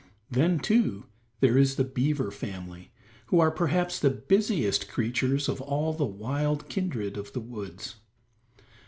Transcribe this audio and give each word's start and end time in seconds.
Then, 0.31 0.57
too, 0.59 1.05
there 1.41 1.59
is 1.59 1.75
the 1.75 1.83
beaver 1.83 2.31
family, 2.31 2.91
who 3.27 3.39
are 3.39 3.51
perhaps 3.51 3.99
the 3.99 4.09
busiest 4.09 4.89
creatures 4.89 5.47
of 5.47 5.61
all 5.61 5.93
the 5.93 6.05
wild 6.07 6.67
kindred 6.69 7.17
of 7.17 7.33
the 7.33 7.39
woods. 7.39 7.97